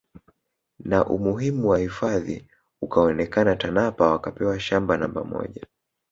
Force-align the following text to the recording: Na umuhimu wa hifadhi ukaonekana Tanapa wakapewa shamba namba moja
Na 0.85 1.05
umuhimu 1.05 1.69
wa 1.69 1.77
hifadhi 1.79 2.47
ukaonekana 2.81 3.55
Tanapa 3.55 4.11
wakapewa 4.11 4.59
shamba 4.59 4.97
namba 4.97 5.23
moja 5.23 5.65